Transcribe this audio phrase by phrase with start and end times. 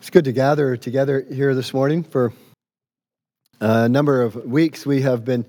[0.00, 2.04] It's good to gather together here this morning.
[2.04, 2.32] For
[3.60, 5.44] a number of weeks, we have been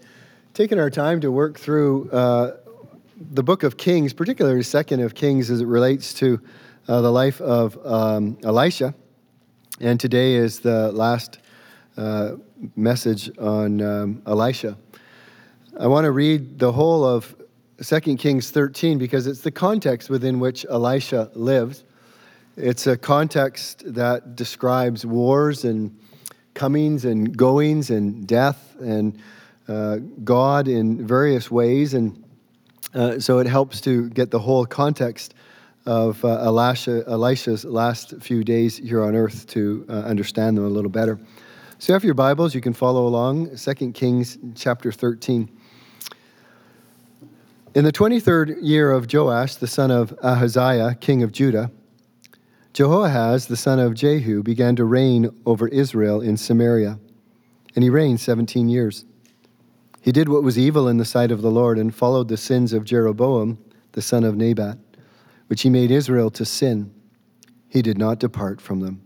[0.53, 2.57] taking our time to work through uh,
[3.17, 6.41] the book of Kings, particularly Second of Kings, as it relates to
[6.89, 8.93] uh, the life of um, Elisha.
[9.79, 11.39] And today is the last
[11.95, 12.33] uh,
[12.75, 14.77] message on um, Elisha.
[15.79, 17.33] I want to read the whole of
[17.79, 21.83] Second Kings 13 because it's the context within which Elisha lived.
[22.57, 25.97] It's a context that describes wars and
[26.53, 29.17] comings and goings and death and
[29.69, 31.93] uh, God in various ways.
[31.93, 32.21] And
[32.93, 35.33] uh, so it helps to get the whole context
[35.85, 40.69] of uh, Elisha, Elisha's last few days here on earth to uh, understand them a
[40.69, 41.19] little better.
[41.79, 45.49] So, if your Bibles, you can follow along 2 Kings chapter 13.
[47.73, 51.71] In the 23rd year of Joash, the son of Ahaziah, king of Judah,
[52.73, 56.99] Jehoahaz, the son of Jehu, began to reign over Israel in Samaria,
[57.75, 59.03] and he reigned 17 years.
[60.01, 62.71] He did what was evil in the sight of the Lord and followed the sins
[62.71, 63.59] of Jeroboam,
[63.91, 64.77] the son of Nebat,
[65.47, 66.93] which he made Israel to sin.
[67.67, 69.01] He did not depart from them.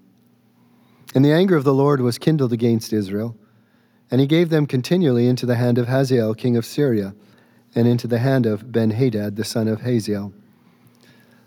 [1.15, 3.35] And the anger of the Lord was kindled against Israel,
[4.11, 7.15] and he gave them continually into the hand of Hazael, king of Syria,
[7.73, 10.33] and into the hand of Benhadad, the son of Hazael.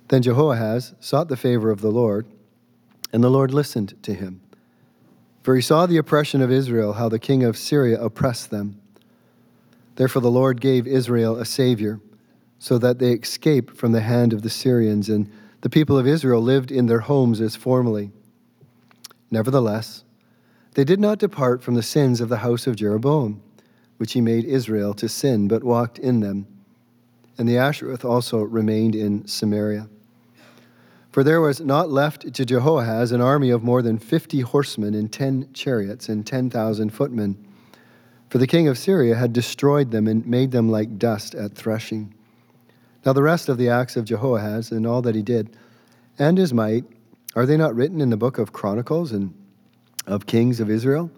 [0.09, 2.27] Then Jehoahaz sought the favor of the Lord,
[3.13, 4.41] and the Lord listened to him.
[5.43, 8.81] For he saw the oppression of Israel, how the king of Syria oppressed them.
[9.97, 12.01] Therefore the Lord gave Israel a Savior,
[12.59, 16.41] so that they escaped from the hand of the Syrians, and the people of Israel
[16.41, 18.11] lived in their homes as formerly.
[19.31, 20.05] Nevertheless,
[20.75, 23.43] they did not depart from the sins of the house of Jeroboam,
[23.99, 26.47] which he made Israel to sin, but walked in them.
[27.37, 29.89] And the Asherah also remained in Samaria.
[31.11, 35.11] For there was not left to Jehoahaz an army of more than fifty horsemen and
[35.11, 37.37] ten chariots and ten thousand footmen.
[38.29, 42.15] For the king of Syria had destroyed them and made them like dust at threshing.
[43.07, 45.57] Now the rest of the acts of Jehoahaz and all that he did,
[46.19, 46.85] and his might,
[47.35, 49.33] are they not written in the book of Chronicles and
[50.07, 51.11] of kings of Israel?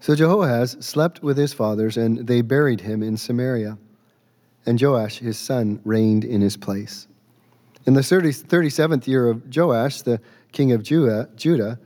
[0.00, 3.78] So Jehoahaz slept with his fathers, and they buried him in Samaria.
[4.64, 7.08] And Joash his son reigned in his place.
[7.86, 10.20] In the 30, 37th year of Joash, the
[10.50, 11.78] king of Judah, Judah,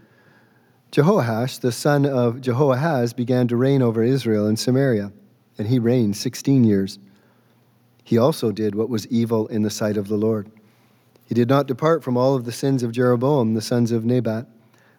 [0.92, 5.12] Jehoash, the son of Jehoahaz, began to reign over Israel and Samaria,
[5.58, 6.98] and he reigned 16 years.
[8.02, 10.50] He also did what was evil in the sight of the Lord.
[11.26, 14.46] He did not depart from all of the sins of Jeroboam, the sons of Nebat,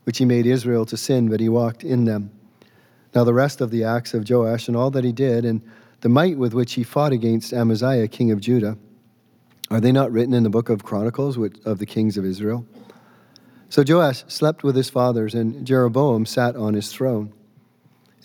[0.03, 2.31] which he made Israel to sin, but he walked in them.
[3.16, 5.61] Now, the rest of the acts of Joash and all that he did, and
[6.01, 8.78] the might with which he fought against Amaziah, king of Judah,
[9.72, 12.68] are they not written in the book of Chronicles of the kings of Israel?
[13.70, 17.32] So Joash slept with his fathers, and Jeroboam sat on his throne.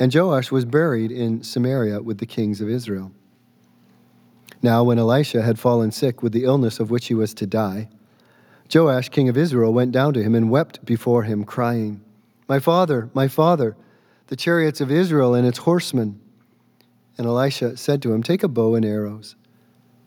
[0.01, 3.13] And Joash was buried in Samaria with the kings of Israel.
[4.61, 7.89] Now, when Elisha had fallen sick with the illness of which he was to die,
[8.75, 12.01] Joash, king of Israel, went down to him and wept before him, crying,
[12.49, 13.77] My father, my father,
[14.27, 16.21] the chariots of Israel and its horsemen.
[17.17, 19.37] And Elisha said to him, Take a bow and arrows.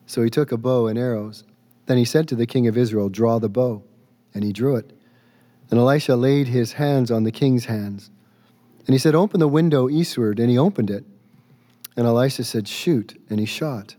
[0.09, 1.43] So he took a bow and arrows.
[1.85, 3.83] Then he said to the king of Israel, Draw the bow.
[4.33, 4.91] And he drew it.
[5.69, 8.09] And Elisha laid his hands on the king's hands.
[8.87, 10.39] And he said, Open the window eastward.
[10.39, 11.05] And he opened it.
[11.95, 13.21] And Elisha said, Shoot.
[13.29, 13.97] And he shot.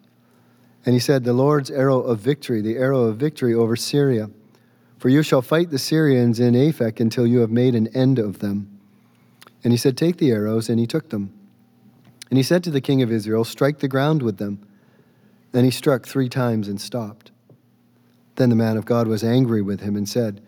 [0.85, 4.31] And he said, The Lord's arrow of victory, the arrow of victory over Syria.
[4.99, 8.41] For you shall fight the Syrians in Aphek until you have made an end of
[8.41, 8.81] them.
[9.63, 10.69] And he said, Take the arrows.
[10.69, 11.33] And he took them.
[12.31, 14.67] And he said to the king of Israel, Strike the ground with them.
[15.53, 17.31] Then he struck three times and stopped.
[18.37, 20.41] Then the man of God was angry with him and said,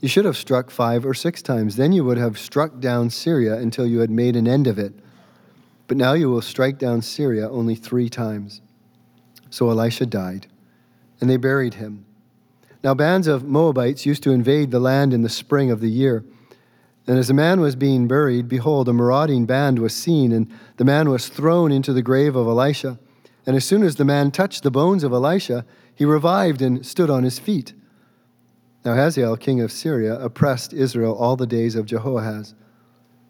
[0.00, 1.76] You should have struck five or six times.
[1.76, 4.94] Then you would have struck down Syria until you had made an end of it.
[5.86, 8.60] But now you will strike down Syria only three times.
[9.50, 10.46] So Elisha died,
[11.20, 12.06] and they buried him.
[12.82, 16.24] Now, bands of Moabites used to invade the land in the spring of the year.
[17.06, 20.84] And as the man was being buried, behold, a marauding band was seen, and the
[20.84, 22.98] man was thrown into the grave of Elisha.
[23.46, 25.64] And as soon as the man touched the bones of Elisha,
[25.94, 27.74] he revived and stood on his feet.
[28.84, 32.54] Now Hazael, king of Syria, oppressed Israel all the days of Jehoahaz.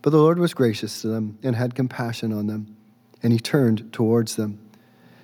[0.02, 2.76] But the Lord was gracious to them and had compassion on them,
[3.22, 4.58] and he turned towards them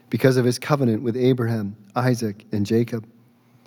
[0.08, 3.06] because of his covenant with Abraham, Isaac, and Jacob,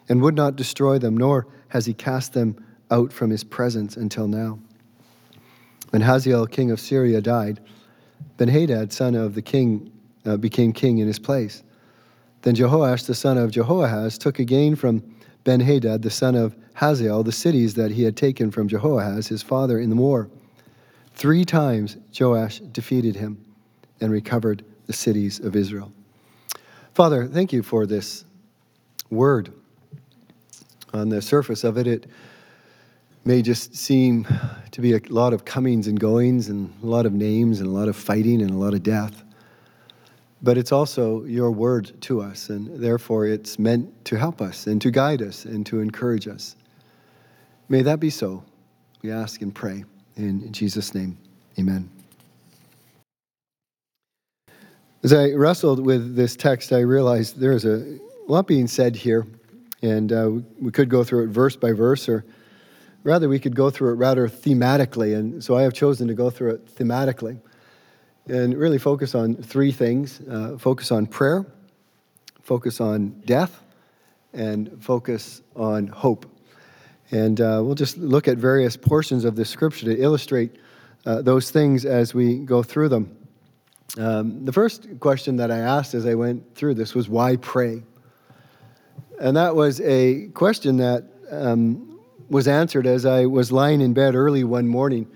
[0.10, 2.56] and would not destroy them, nor has he cast them
[2.92, 4.60] out from his presence until now.
[5.92, 7.62] When Hazael, king of Syria, died,
[8.38, 9.92] Benhadad, son of the king
[10.26, 11.64] uh, became king in his place.
[12.42, 15.04] Then Jehoash, the son of Jehoahaz, took again from
[15.44, 19.42] Ben Hadad, the son of Hazael, the cities that he had taken from Jehoahaz, his
[19.42, 20.30] father, in the war.
[21.16, 23.44] Three times Joash defeated him
[24.02, 25.92] and recovered the cities of Israel.
[26.94, 28.26] Father, thank you for this
[29.10, 29.54] word.
[30.94, 32.08] On the surface of it, it
[33.26, 34.28] may just seem
[34.72, 37.72] to be a lot of comings and goings and a lot of names and a
[37.72, 39.24] lot of fighting and a lot of death.
[40.44, 44.82] But it's also your word to us, and therefore it's meant to help us and
[44.82, 46.58] to guide us and to encourage us.
[47.70, 48.44] May that be so.
[49.02, 49.86] We ask and pray.
[50.18, 51.18] In Jesus' name,
[51.58, 51.90] amen.
[55.02, 57.98] As I wrestled with this text, I realized there is a
[58.28, 59.26] lot being said here,
[59.82, 60.30] and uh,
[60.60, 62.26] we could go through it verse by verse, or
[63.04, 65.16] rather, we could go through it rather thematically.
[65.18, 67.40] And so I have chosen to go through it thematically
[68.28, 71.46] and really focus on three things uh, focus on prayer,
[72.42, 73.64] focus on death,
[74.34, 76.26] and focus on hope.
[77.12, 80.58] And uh, we'll just look at various portions of the scripture to illustrate
[81.06, 83.18] uh, those things as we go through them.
[83.98, 87.84] Um, the first question that I asked as I went through this was, why pray?
[89.20, 92.00] And that was a question that um,
[92.30, 95.08] was answered as I was lying in bed early one morning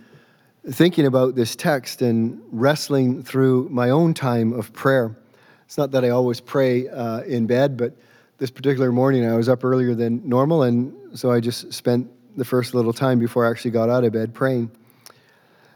[0.71, 5.15] thinking about this text and wrestling through my own time of prayer.
[5.65, 7.93] It's not that I always pray uh, in bed, but
[8.37, 12.45] this particular morning I was up earlier than normal, and so I just spent the
[12.45, 14.69] first little time before I actually got out of bed praying.
[15.09, 15.13] I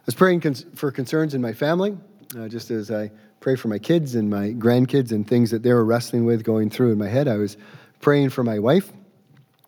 [0.05, 1.97] was praying cons- for concerns in my family,
[2.37, 5.73] uh, just as I pray for my kids and my grandkids and things that they
[5.73, 7.27] were wrestling with going through in my head.
[7.27, 7.57] I was
[8.01, 8.91] praying for my wife.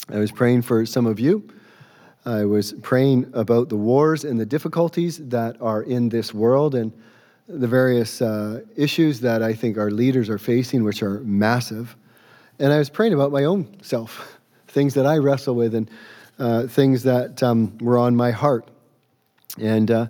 [0.10, 1.48] I was praying for some of you.
[2.26, 6.94] I was praying about the wars and the difficulties that are in this world and
[7.48, 11.98] the various uh, issues that I think our leaders are facing, which are massive.
[12.60, 14.38] And I was praying about my own self,
[14.68, 15.90] things that I wrestle with, and
[16.40, 18.70] uh, things that um, were on my heart.
[19.60, 20.08] And uh,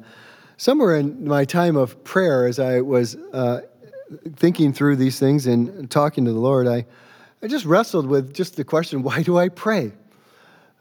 [0.58, 3.62] somewhere in my time of prayer, as I was uh,
[4.36, 6.86] thinking through these things and talking to the Lord, I,
[7.42, 9.94] I just wrestled with just the question why do I pray?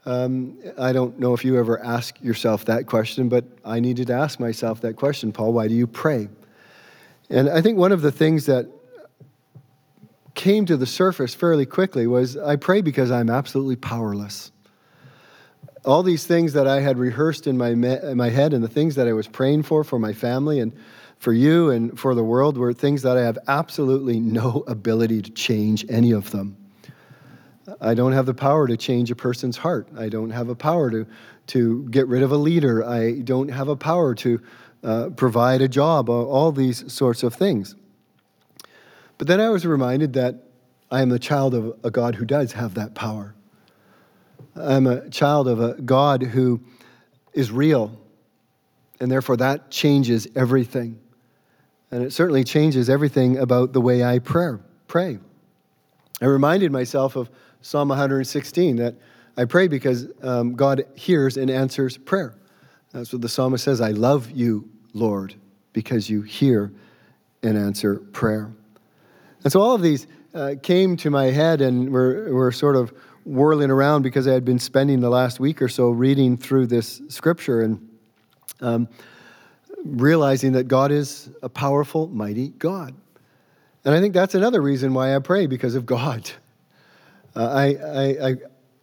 [0.05, 4.13] Um, I don't know if you ever ask yourself that question, but I needed to
[4.13, 6.27] ask myself that question Paul, why do you pray?
[7.29, 8.67] And I think one of the things that
[10.35, 14.51] came to the surface fairly quickly was I pray because I'm absolutely powerless.
[15.85, 18.95] All these things that I had rehearsed in my, in my head and the things
[18.95, 20.73] that I was praying for, for my family and
[21.17, 25.31] for you and for the world, were things that I have absolutely no ability to
[25.31, 26.57] change any of them.
[27.79, 29.87] I don't have the power to change a person's heart.
[29.97, 31.07] I don't have a power to,
[31.47, 32.83] to get rid of a leader.
[32.83, 34.41] I don't have a power to
[34.83, 37.75] uh, provide a job, all these sorts of things.
[39.17, 40.43] But then I was reminded that
[40.91, 43.33] I am the child of a God who does have that power.
[44.55, 46.61] I'm a child of a God who
[47.33, 47.97] is real,
[48.99, 50.99] and therefore that changes everything.
[51.89, 54.57] And it certainly changes everything about the way I pray.
[54.87, 55.19] pray.
[56.21, 57.29] I reminded myself of
[57.63, 58.95] Psalm 116 that
[59.37, 62.35] I pray because um, God hears and answers prayer.
[62.91, 65.33] That's what the psalmist says I love you, Lord,
[65.71, 66.71] because you hear
[67.41, 68.51] and answer prayer.
[69.43, 72.93] And so all of these uh, came to my head and were, were sort of
[73.25, 77.01] whirling around because I had been spending the last week or so reading through this
[77.07, 77.89] scripture and
[78.59, 78.89] um,
[79.85, 82.93] realizing that God is a powerful, mighty God.
[83.85, 86.29] And I think that's another reason why I pray, because of God.
[87.35, 88.35] Uh, I, I, I,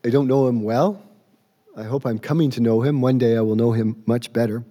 [0.05, 1.03] I don't know him well.
[1.77, 3.01] I hope I'm coming to know him.
[3.01, 4.65] One day I will know him much better.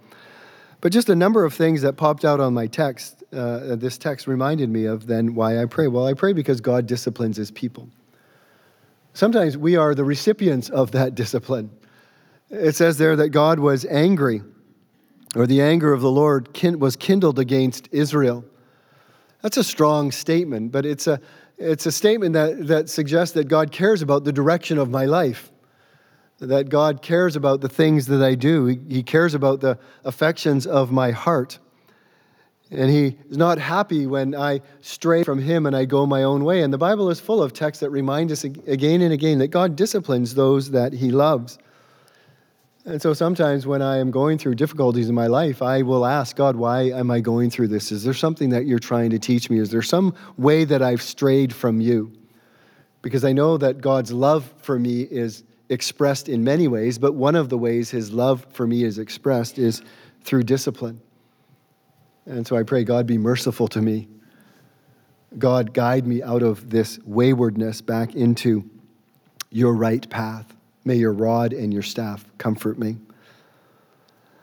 [0.82, 4.28] But just a number of things that popped out on my text, uh, this text
[4.28, 5.88] reminded me of then why I pray.
[5.88, 7.90] Well, I pray because God disciplines his people.
[9.14, 11.70] Sometimes we are the recipients of that discipline.
[12.50, 14.42] It says there that God was angry,
[15.36, 18.44] or the anger of the Lord was kindled against Israel.
[19.42, 21.22] That's a strong statement, but it's a,
[21.60, 25.52] it's a statement that, that suggests that God cares about the direction of my life,
[26.40, 28.66] that God cares about the things that I do.
[28.66, 31.60] He, he cares about the affections of my heart.
[32.72, 36.46] And He is not happy when I stray from Him and I go my own
[36.46, 36.62] way.
[36.62, 39.76] And the Bible is full of texts that remind us again and again that God
[39.76, 41.58] disciplines those that He loves.
[42.90, 46.36] And so sometimes when I am going through difficulties in my life, I will ask
[46.36, 47.92] God, why am I going through this?
[47.92, 49.60] Is there something that you're trying to teach me?
[49.60, 52.12] Is there some way that I've strayed from you?
[53.04, 57.36] Because I know that God's love for me is expressed in many ways, but one
[57.36, 59.84] of the ways his love for me is expressed is
[60.24, 61.00] through discipline.
[62.26, 64.08] And so I pray, God, be merciful to me.
[65.38, 68.68] God, guide me out of this waywardness back into
[69.52, 70.56] your right path.
[70.90, 72.98] May your rod and your staff comfort me.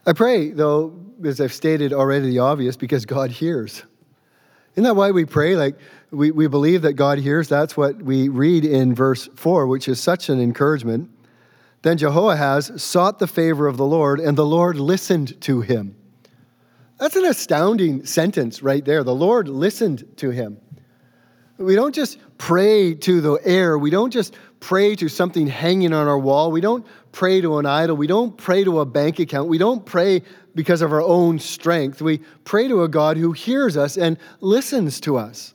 [0.07, 3.83] I pray, though, as I've stated already the obvious, because God hears.
[4.75, 5.57] Isn't that why we pray?
[5.57, 5.77] Like,
[6.13, 7.49] we, we believe that God hears.
[7.49, 11.11] That's what we read in verse 4, which is such an encouragement.
[11.83, 15.97] Then Jehoahaz sought the favor of the Lord, and the Lord listened to him.
[16.99, 19.03] That's an astounding sentence right there.
[19.03, 20.59] The Lord listened to him.
[21.59, 23.79] We don't just pray to the air.
[23.79, 26.51] We don't just pray to something hanging on our wall.
[26.51, 27.97] We don't pray to an idol.
[27.97, 29.49] We don't pray to a bank account.
[29.49, 30.23] We don't pray
[30.55, 32.01] because of our own strength.
[32.01, 35.55] We pray to a God who hears us and listens to us.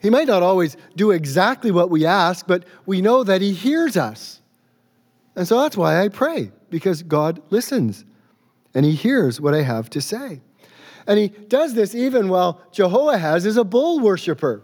[0.00, 3.96] He might not always do exactly what we ask, but we know that He hears
[3.96, 4.40] us.
[5.34, 8.04] And so that's why I pray, because God listens
[8.74, 10.40] and He hears what I have to say.
[11.06, 14.62] And He does this even while Jehoahaz is a bull worshiper.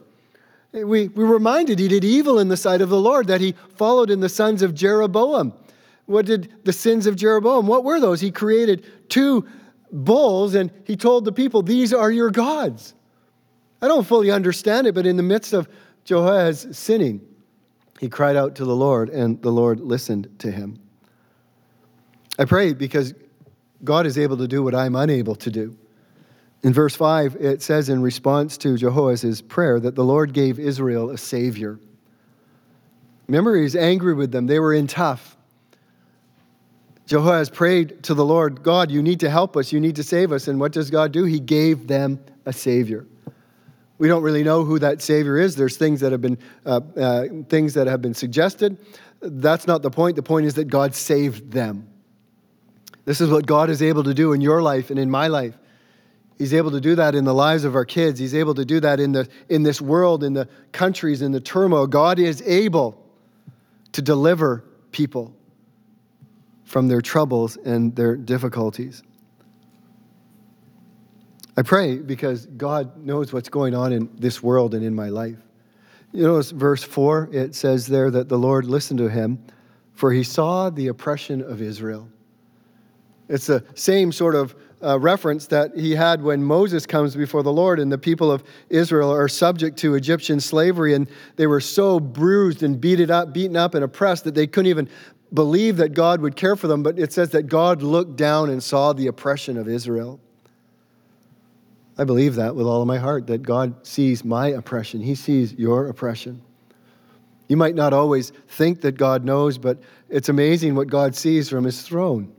[0.74, 3.54] Eh, we, we're reminded he did evil in the sight of the Lord, that he
[3.76, 5.52] followed in the sons of Jeroboam.
[6.06, 7.66] What did the sins of Jeroboam?
[7.66, 8.20] What were those?
[8.20, 9.46] He created two
[9.92, 12.94] bulls and he told the people, These are your gods.
[13.82, 15.68] I don't fully understand it, but in the midst of
[16.04, 17.20] Jehoahaz sinning,
[17.98, 20.78] he cried out to the Lord and the Lord listened to him.
[22.38, 23.14] I pray because
[23.84, 25.76] God is able to do what I'm unable to do.
[26.62, 31.10] In verse 5, it says in response to Jehoahaz's prayer that the Lord gave Israel
[31.10, 31.78] a savior.
[33.28, 34.46] Remember, he's angry with them.
[34.46, 35.36] They were in tough.
[37.06, 39.72] Jehoahaz prayed to the Lord, God, you need to help us.
[39.72, 40.48] You need to save us.
[40.48, 41.24] And what does God do?
[41.24, 43.06] He gave them a savior.
[43.98, 45.56] We don't really know who that savior is.
[45.56, 48.78] There's things that have been uh, uh, things that have been suggested.
[49.20, 50.16] That's not the point.
[50.16, 51.86] The point is that God saved them.
[53.04, 55.58] This is what God is able to do in your life and in my life.
[56.40, 58.18] He's able to do that in the lives of our kids.
[58.18, 61.40] He's able to do that in, the, in this world, in the countries, in the
[61.40, 61.86] turmoil.
[61.86, 62.98] God is able
[63.92, 65.34] to deliver people
[66.64, 69.02] from their troubles and their difficulties.
[71.58, 75.36] I pray because God knows what's going on in this world and in my life.
[76.14, 79.44] You notice verse 4, it says there that the Lord listened to him,
[79.92, 82.08] for he saw the oppression of Israel.
[83.28, 87.52] It's the same sort of uh, reference that he had when Moses comes before the
[87.52, 92.00] Lord and the people of Israel are subject to Egyptian slavery and they were so
[92.00, 94.88] bruised and beaten up, beaten up and oppressed that they couldn't even
[95.32, 96.82] believe that God would care for them.
[96.82, 100.18] But it says that God looked down and saw the oppression of Israel.
[101.98, 105.02] I believe that with all of my heart, that God sees my oppression.
[105.02, 106.40] He sees your oppression.
[107.48, 111.64] You might not always think that God knows, but it's amazing what God sees from
[111.64, 112.32] his throne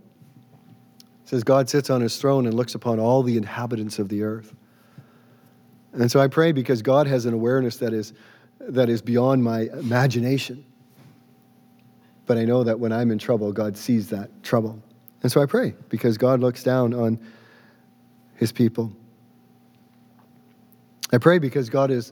[1.31, 4.53] says God sits on his throne and looks upon all the inhabitants of the earth.
[5.93, 8.11] And so I pray because God has an awareness that is,
[8.59, 10.65] that is beyond my imagination.
[12.25, 14.83] But I know that when I'm in trouble, God sees that trouble.
[15.23, 17.17] And so I pray because God looks down on
[18.35, 18.91] his people.
[21.13, 22.11] I pray because God is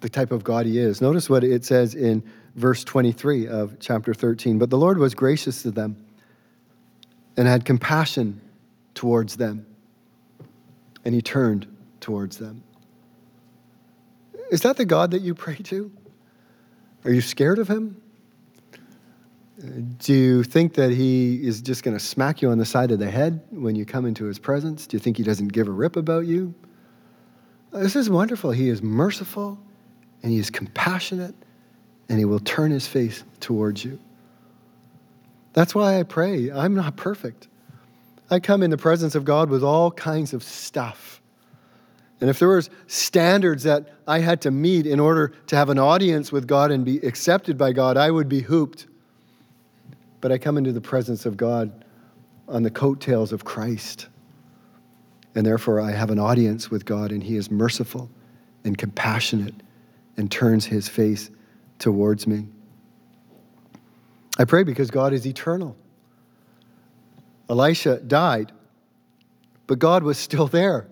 [0.00, 1.00] the type of God he is.
[1.00, 2.24] Notice what it says in
[2.56, 4.58] verse 23 of chapter 13.
[4.58, 6.04] But the Lord was gracious to them
[7.40, 8.38] and had compassion
[8.92, 9.64] towards them.
[11.06, 11.66] And he turned
[11.98, 12.62] towards them.
[14.50, 15.90] Is that the God that you pray to?
[17.06, 17.98] Are you scared of him?
[19.96, 22.98] Do you think that he is just going to smack you on the side of
[22.98, 24.86] the head when you come into his presence?
[24.86, 26.54] Do you think he doesn't give a rip about you?
[27.72, 28.50] This is wonderful.
[28.50, 29.58] He is merciful
[30.22, 31.34] and he is compassionate
[32.10, 33.98] and he will turn his face towards you.
[35.52, 36.50] That's why I pray.
[36.50, 37.48] I'm not perfect.
[38.30, 41.20] I come in the presence of God with all kinds of stuff.
[42.20, 45.78] And if there was standards that I had to meet in order to have an
[45.78, 48.86] audience with God and be accepted by God, I would be hooped.
[50.20, 51.84] But I come into the presence of God
[52.46, 54.08] on the coattails of Christ.
[55.34, 58.10] And therefore, I have an audience with God, and He is merciful
[58.64, 59.54] and compassionate
[60.16, 61.30] and turns His face
[61.78, 62.46] towards me.
[64.38, 65.76] I pray because God is eternal.
[67.48, 68.52] Elisha died,
[69.66, 70.86] but God was still there.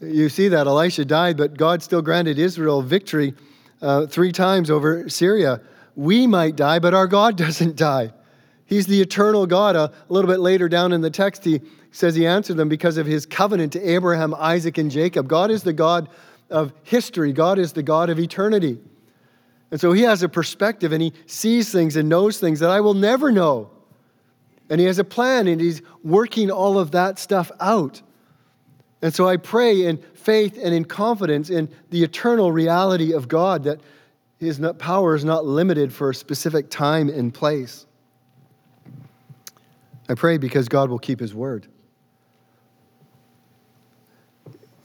[0.00, 3.34] You see that Elisha died, but God still granted Israel victory
[3.80, 5.60] uh, three times over Syria.
[5.96, 8.12] We might die, but our God doesn't die.
[8.66, 9.76] He's the eternal God.
[9.76, 13.06] A little bit later down in the text, he says he answered them because of
[13.06, 15.26] his covenant to Abraham, Isaac, and Jacob.
[15.26, 16.08] God is the God
[16.50, 18.78] of history, God is the God of eternity.
[19.70, 22.80] And so he has a perspective and he sees things and knows things that I
[22.80, 23.70] will never know.
[24.70, 28.02] And he has a plan and he's working all of that stuff out.
[29.00, 33.64] And so I pray in faith and in confidence in the eternal reality of God
[33.64, 33.80] that
[34.38, 37.86] His power is not limited for a specific time and place.
[40.08, 41.66] I pray because God will keep his word.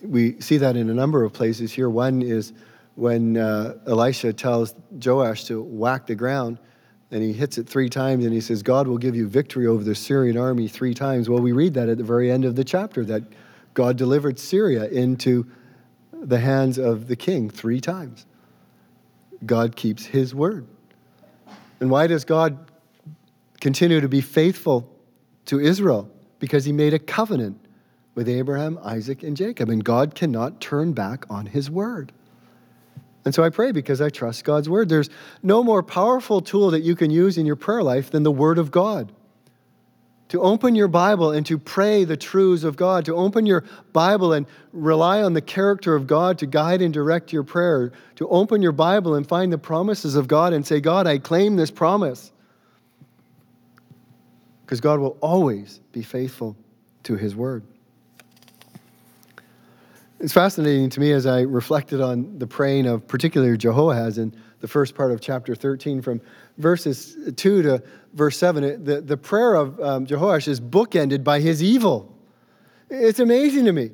[0.01, 1.89] We see that in a number of places here.
[1.89, 2.51] One is
[2.95, 6.59] when uh, Elisha tells Joash to whack the ground
[7.11, 9.83] and he hits it three times and he says, God will give you victory over
[9.83, 11.29] the Syrian army three times.
[11.29, 13.23] Well, we read that at the very end of the chapter that
[13.73, 15.47] God delivered Syria into
[16.11, 18.25] the hands of the king three times.
[19.45, 20.65] God keeps his word.
[21.79, 22.57] And why does God
[23.59, 24.89] continue to be faithful
[25.45, 26.09] to Israel?
[26.39, 27.59] Because he made a covenant
[28.15, 32.11] with Abraham, Isaac, and Jacob, and God cannot turn back on his word.
[33.25, 34.89] And so I pray because I trust God's word.
[34.89, 35.09] There's
[35.41, 38.57] no more powerful tool that you can use in your prayer life than the word
[38.57, 39.11] of God
[40.33, 44.33] to open your Bible and to pray the truths of God, to open your Bible
[44.33, 48.59] and rely on the character of God to guide and direct your prayer, to open
[48.59, 52.31] your Bible and find the promises of God and say, God, I claim this promise.
[54.65, 56.57] Because God will always be faithful
[57.03, 57.63] to his word.
[60.23, 64.69] It's fascinating to me as I reflected on the praying of particularly Jehoahaz in the
[64.69, 66.21] first part of chapter 13 from
[66.57, 71.61] verses 2 to verse 7, the, the prayer of um, Jehoash is bookended by his
[71.61, 72.17] evil.
[72.89, 73.91] It's amazing to me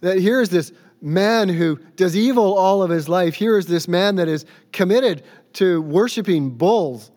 [0.00, 0.70] that here is this
[1.02, 3.34] man who does evil all of his life.
[3.34, 7.10] Here is this man that is committed to worshiping bulls.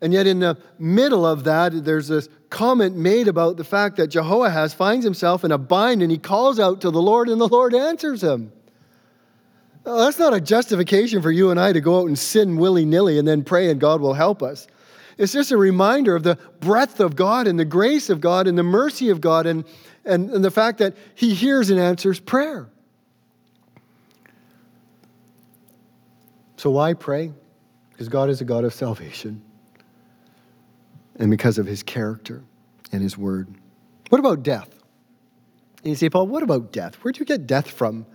[0.00, 4.08] And yet, in the middle of that, there's this comment made about the fact that
[4.08, 7.48] Jehoahaz finds himself in a bind and he calls out to the Lord, and the
[7.48, 8.52] Lord answers him.
[9.84, 13.18] That's not a justification for you and I to go out and sin willy nilly
[13.18, 14.68] and then pray and God will help us.
[15.18, 18.56] It's just a reminder of the breadth of God and the grace of God and
[18.56, 19.64] the mercy of God and,
[20.04, 22.68] and, and the fact that He hears and answers prayer.
[26.56, 27.32] So, why pray?
[27.90, 29.42] Because God is a God of salvation
[31.16, 32.42] and because of His character
[32.92, 33.48] and His word.
[34.08, 34.68] What about death?
[35.82, 36.94] You say, Paul, what about death?
[36.96, 38.06] Where'd you get death from?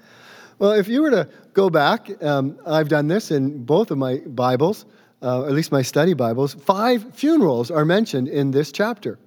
[0.59, 4.19] Well, if you were to go back, um, I've done this in both of my
[4.25, 4.85] Bibles,
[5.21, 6.53] uh, at least my study Bibles.
[6.53, 9.19] Five funerals are mentioned in this chapter.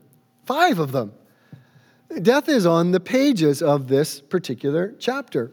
[0.46, 1.12] Five of them.
[2.22, 5.52] Death is on the pages of this particular chapter.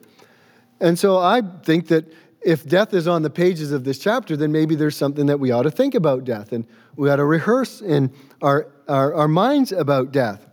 [0.80, 4.52] And so I think that if death is on the pages of this chapter, then
[4.52, 7.82] maybe there's something that we ought to think about death and we ought to rehearse
[7.82, 10.46] in our, our, our minds about death.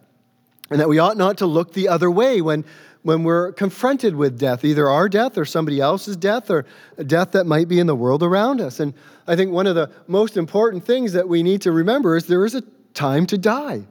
[0.71, 2.65] And that we ought not to look the other way when
[3.05, 6.65] when we're confronted with death, either our death or somebody else's death or
[7.07, 8.81] death that might be in the world around us.
[8.81, 8.95] And
[9.27, 12.47] I think one of the most important things that we need to remember is there
[12.47, 12.63] is a
[12.95, 13.85] time to die.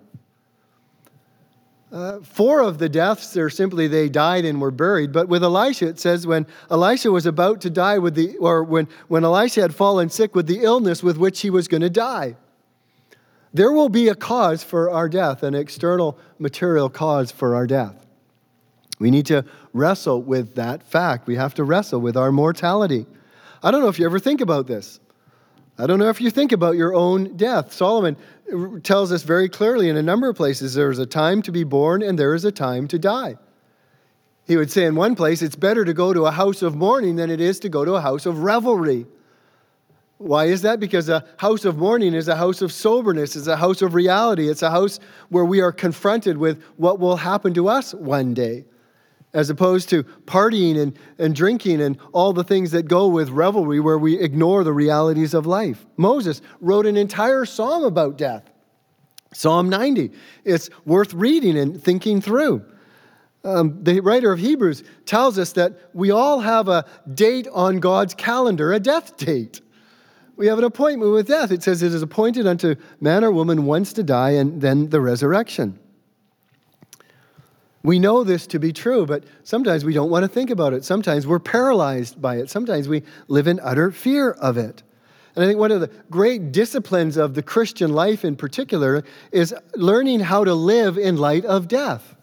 [1.94, 5.12] Uh, four of the deaths are simply they died and were buried.
[5.12, 8.88] But with Elisha, it says when Elisha was about to die with the, or when,
[9.10, 12.36] when Elisha had fallen sick with the illness with which he was going to die.
[13.54, 18.04] There will be a cause for our death, an external material cause for our death.
[18.98, 21.28] We need to wrestle with that fact.
[21.28, 23.06] We have to wrestle with our mortality.
[23.62, 25.00] I don't know if you ever think about this.
[25.78, 27.74] I don't know if you think about your own death.
[27.74, 28.16] Solomon
[28.84, 31.64] tells us very clearly in a number of places there is a time to be
[31.64, 33.38] born and there is a time to die.
[34.46, 37.16] He would say in one place, it's better to go to a house of mourning
[37.16, 39.06] than it is to go to a house of revelry.
[40.18, 40.80] Why is that?
[40.80, 44.50] Because a house of mourning is a house of soberness, it's a house of reality,
[44.50, 48.66] it's a house where we are confronted with what will happen to us one day
[49.34, 53.80] as opposed to partying and, and drinking and all the things that go with revelry
[53.80, 55.86] where we ignore the realities of life.
[55.98, 58.50] Moses wrote an entire psalm about death.
[59.34, 60.12] Psalm 90.
[60.44, 62.64] It's worth reading and thinking through.
[63.44, 68.14] Um, the writer of Hebrews tells us that we all have a date on God's
[68.14, 69.60] calendar, a death date.
[70.36, 71.52] We have an appointment with death.
[71.52, 75.02] It says it is appointed unto man or woman once to die and then the
[75.02, 75.80] resurrection.
[77.84, 80.86] We know this to be true, but sometimes we don't want to think about it.
[80.86, 82.50] Sometimes we're paralyzed by it.
[82.50, 84.84] Sometimes we live in utter fear of it.
[85.36, 89.54] And I think one of the great disciplines of the Christian life in particular is
[89.76, 92.16] learning how to live in light of death.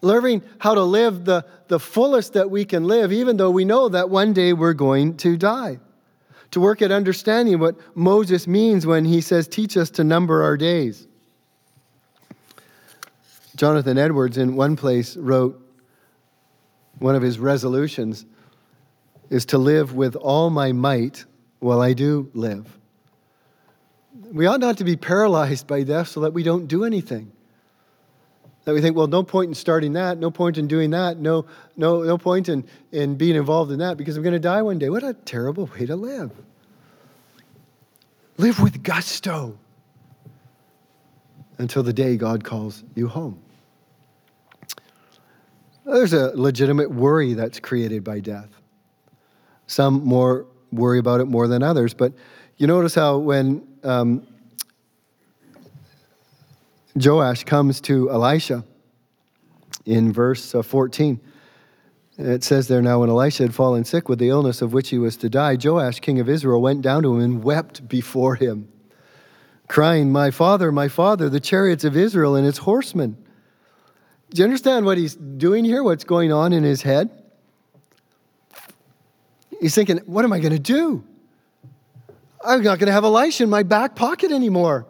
[0.00, 3.90] Learning how to live the, the fullest that we can live, even though we know
[3.90, 5.78] that one day we're going to die.
[6.52, 10.56] To work at understanding what Moses means when he says, Teach us to number our
[10.56, 11.06] days.
[13.60, 15.62] Jonathan Edwards, in one place, wrote
[16.98, 18.24] one of his resolutions
[19.28, 21.26] is to live with all my might
[21.58, 22.78] while I do live.
[24.32, 27.32] We ought not to be paralyzed by death so that we don't do anything.
[28.64, 31.44] That we think, well, no point in starting that, no point in doing that, no,
[31.76, 34.78] no, no point in, in being involved in that because I'm going to die one
[34.78, 34.88] day.
[34.88, 36.30] What a terrible way to live.
[38.38, 39.58] Live with gusto
[41.58, 43.38] until the day God calls you home.
[45.90, 48.48] There's a legitimate worry that's created by death.
[49.66, 52.12] Some more worry about it more than others, but
[52.58, 54.24] you notice how when um,
[56.94, 58.64] Joash comes to Elisha
[59.84, 61.20] in verse uh, 14,
[62.18, 64.98] it says there now, when Elisha had fallen sick with the illness of which he
[64.98, 68.68] was to die, Joash, king of Israel, went down to him and wept before him,
[69.66, 73.16] crying, My father, my father, the chariots of Israel and its horsemen.
[74.30, 75.82] Do you understand what he's doing here?
[75.82, 77.10] What's going on in his head?
[79.60, 81.04] He's thinking, What am I going to do?
[82.42, 84.86] I'm not going to have Elisha in my back pocket anymore.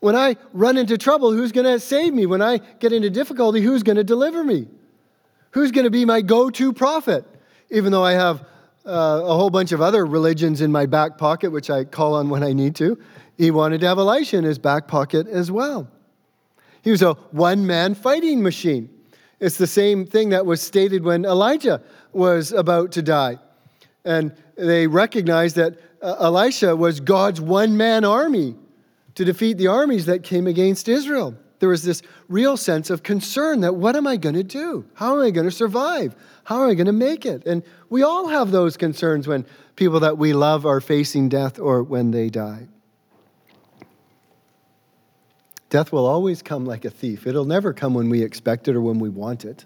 [0.00, 2.26] When I run into trouble, who's going to save me?
[2.26, 4.66] When I get into difficulty, who's going to deliver me?
[5.52, 7.24] Who's going to be my go to prophet?
[7.70, 8.40] Even though I have
[8.86, 12.30] uh, a whole bunch of other religions in my back pocket, which I call on
[12.30, 12.98] when I need to,
[13.36, 15.88] he wanted to have Elisha in his back pocket as well.
[16.82, 18.88] He was a one man fighting machine.
[19.38, 23.38] It's the same thing that was stated when Elijah was about to die.
[24.04, 28.54] And they recognized that uh, Elisha was God's one man army
[29.14, 31.34] to defeat the armies that came against Israel.
[31.58, 34.86] There was this real sense of concern that what am I going to do?
[34.94, 36.16] How am I going to survive?
[36.44, 37.46] How am I going to make it?
[37.46, 39.44] And we all have those concerns when
[39.76, 42.68] people that we love are facing death or when they die.
[45.70, 47.26] Death will always come like a thief.
[47.26, 49.64] It'll never come when we expect it or when we want it.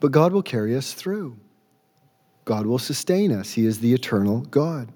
[0.00, 1.36] But God will carry us through.
[2.44, 3.52] God will sustain us.
[3.52, 4.92] He is the eternal God.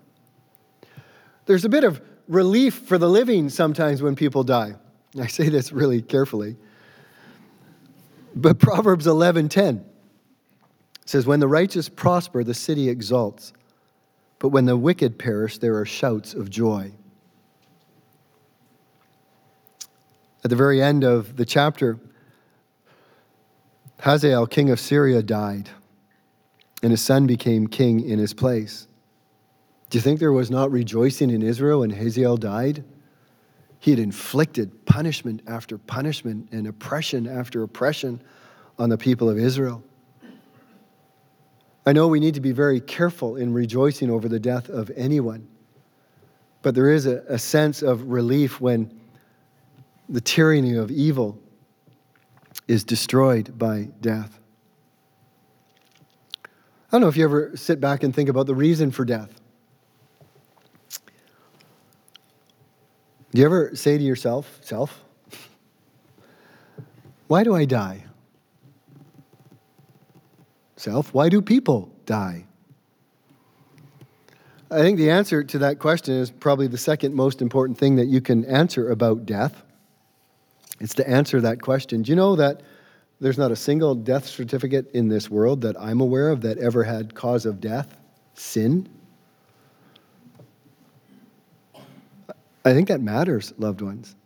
[1.46, 4.74] There's a bit of relief for the living sometimes when people die.
[5.18, 6.56] I say this really carefully.
[8.34, 9.84] But Proverbs 11:10
[11.04, 13.52] says when the righteous prosper the city exalts
[14.38, 16.92] but when the wicked perish there are shouts of joy.
[20.44, 21.98] At the very end of the chapter,
[24.00, 25.70] Hazael, king of Syria, died,
[26.82, 28.88] and his son became king in his place.
[29.90, 32.82] Do you think there was not rejoicing in Israel when Hazael died?
[33.78, 38.20] He had inflicted punishment after punishment and oppression after oppression
[38.78, 39.84] on the people of Israel.
[41.84, 45.46] I know we need to be very careful in rejoicing over the death of anyone,
[46.62, 49.01] but there is a, a sense of relief when
[50.08, 51.38] the tyranny of evil
[52.68, 54.38] is destroyed by death.
[56.44, 56.48] I
[56.92, 59.40] don't know if you ever sit back and think about the reason for death.
[63.32, 65.02] Do you ever say to yourself, self,
[67.28, 68.04] why do I die?
[70.76, 72.44] Self, why do people die?
[74.70, 78.06] I think the answer to that question is probably the second most important thing that
[78.06, 79.62] you can answer about death.
[80.82, 82.02] It's to answer that question.
[82.02, 82.60] Do you know that
[83.20, 86.82] there's not a single death certificate in this world that I'm aware of that ever
[86.82, 87.96] had cause of death
[88.34, 88.88] sin?
[92.64, 94.16] I think that matters, loved ones.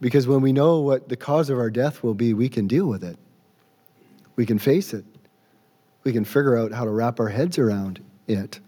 [0.00, 2.86] Because when we know what the cause of our death will be, we can deal
[2.86, 3.16] with it.
[4.36, 5.04] We can face it.
[6.04, 8.60] We can figure out how to wrap our heads around it.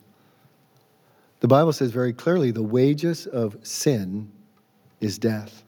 [1.39, 4.33] The Bible says very clearly the wages of sin
[5.01, 5.63] is death.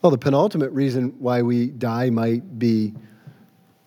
[0.00, 2.94] Well, the penultimate reason why we die might be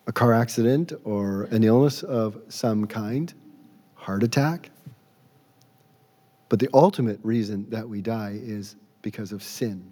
[0.08, 3.34] a car accident or an illness of some kind,
[3.96, 4.72] heart attack.
[6.50, 9.90] But the ultimate reason that we die is because of sin.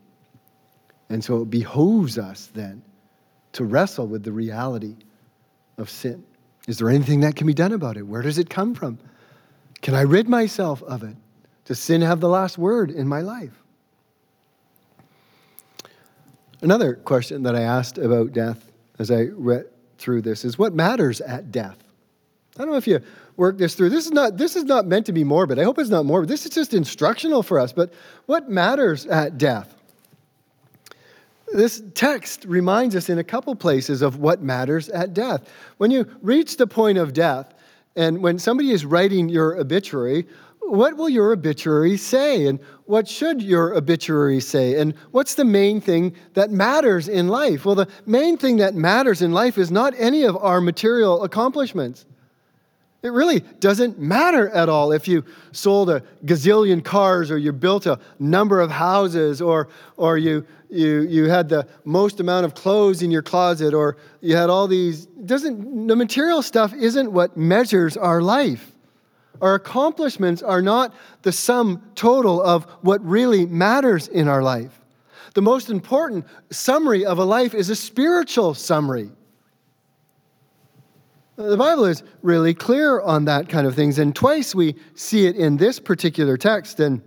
[1.08, 2.82] And so it behooves us then
[3.54, 4.98] to wrestle with the reality
[5.78, 6.26] of sin.
[6.68, 8.04] Is there anything that can be done about it?
[8.04, 9.00] Where does it come from?
[9.82, 11.16] Can I rid myself of it?
[11.64, 13.64] Does sin have the last word in my life?
[16.62, 19.66] Another question that I asked about death as I read
[19.98, 21.78] through this is what matters at death?
[22.58, 23.00] I don't know if you
[23.38, 23.90] work this through.
[23.90, 25.60] This is not this is not meant to be morbid.
[25.60, 26.30] I hope it's not morbid.
[26.30, 27.72] This is just instructional for us.
[27.72, 27.94] But
[28.26, 29.74] what matters at death?
[31.54, 35.50] This text reminds us in a couple places of what matters at death.
[35.78, 37.54] When you reach the point of death,
[37.96, 40.28] and when somebody is writing your obituary,
[40.70, 42.48] what will your obituary say?
[42.48, 44.80] And what should your obituary say?
[44.80, 47.66] And what's the main thing that matters in life?
[47.66, 52.06] Well, the main thing that matters in life is not any of our material accomplishments.
[53.02, 57.86] It really doesn't matter at all if you sold a gazillion cars or you built
[57.86, 63.02] a number of houses or, or you, you, you had the most amount of clothes
[63.02, 65.06] in your closet or you had all these.
[65.06, 68.74] Doesn't, the material stuff isn't what measures our life.
[69.42, 74.80] Our accomplishments are not the sum total of what really matters in our life.
[75.34, 79.10] The most important summary of a life is a spiritual summary.
[81.36, 83.98] The Bible is really clear on that kind of things.
[83.98, 86.82] And twice we see it in this particular text.
[86.82, 87.02] And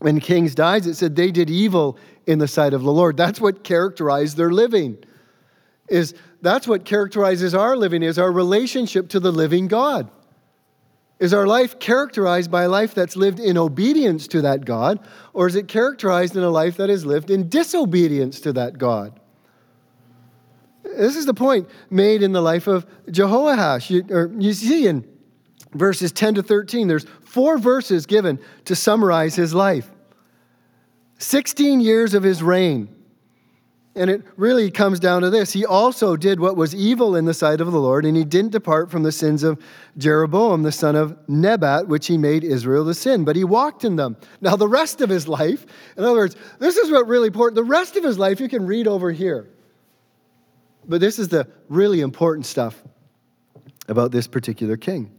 [0.00, 3.16] when kings dies, it said they did evil in the sight of the Lord.
[3.16, 4.98] That's what characterized their living.
[5.88, 10.10] Is that's what characterizes our living is our relationship to the living God.
[11.18, 15.00] Is our life characterized by a life that's lived in obedience to that God,
[15.32, 19.18] or is it characterized in a life that is lived in disobedience to that God?
[20.84, 23.90] This is the point made in the life of Jehoash.
[23.90, 25.04] You, or you see in
[25.74, 29.90] verses 10 to 13, there's four verses given to summarize his life
[31.18, 32.88] 16 years of his reign.
[33.98, 35.52] And it really comes down to this.
[35.52, 38.52] He also did what was evil in the sight of the Lord, and he didn't
[38.52, 39.60] depart from the sins of
[39.96, 43.96] Jeroboam, the son of Nebat, which he made Israel to sin, but he walked in
[43.96, 44.16] them.
[44.40, 47.56] Now, the rest of his life, in other words, this is what really important.
[47.56, 49.50] The rest of his life you can read over here.
[50.86, 52.80] But this is the really important stuff
[53.88, 55.10] about this particular king.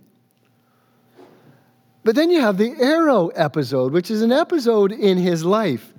[2.06, 5.94] But then you have the arrow episode, which is an episode in his life,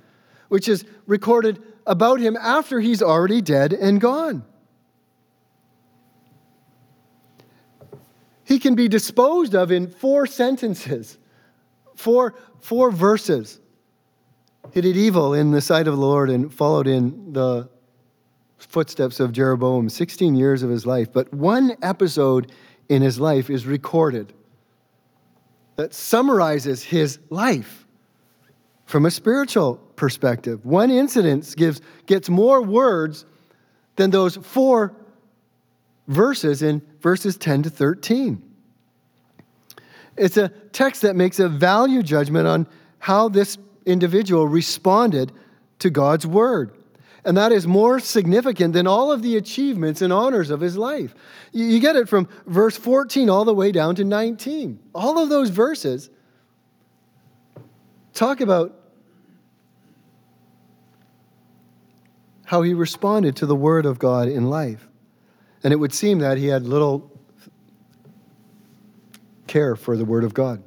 [0.48, 4.44] which is recorded about him after he's already dead and gone.
[8.44, 11.18] He can be disposed of in four sentences,
[11.96, 13.58] four, four verses.
[14.72, 17.68] He did evil in the sight of the Lord and followed in the
[18.58, 22.52] footsteps of Jeroboam, 16 years of his life, but one episode
[22.88, 24.32] in his life is recorded
[25.74, 27.84] that summarizes his life
[28.84, 30.64] from a spiritual perspective.
[30.64, 33.26] One incident gives, gets more words
[33.96, 34.94] than those four
[36.08, 38.42] verses in verses 10 to 13.
[40.16, 42.66] It's a text that makes a value judgment on
[42.98, 45.32] how this individual responded
[45.80, 46.72] to God's word.
[47.26, 51.14] And that is more significant than all of the achievements and honors of his life.
[51.52, 54.78] You get it from verse 14 all the way down to 19.
[54.94, 56.08] All of those verses
[58.14, 58.79] talk about
[62.50, 64.88] how he responded to the word of God in life.
[65.62, 67.08] And it would seem that he had little
[69.46, 70.60] care for the word of God,